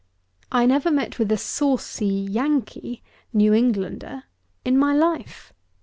I 0.51 0.65
never 0.65 0.89
met 0.89 1.19
with 1.19 1.31
a 1.31 1.37
saucy 1.37 2.07
Yankee 2.07 3.03
(New 3.33 3.53
Englander) 3.53 4.23
in 4.65 4.75
my 4.75 4.95
life. 4.95 5.53